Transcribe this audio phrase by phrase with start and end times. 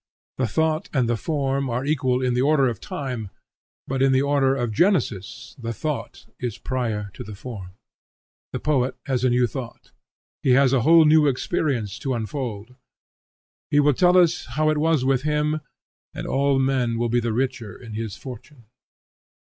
[0.39, 3.29] The thought and the form are equal in the order of time,
[3.85, 7.73] but in the order of genesis the thought is prior to the form.
[8.51, 9.91] The poet has a new thought;
[10.41, 12.73] he has a whole new experience to unfold;
[13.69, 15.61] he will tell us how it was with him,
[16.15, 18.65] and all men will be the richer in his fortune.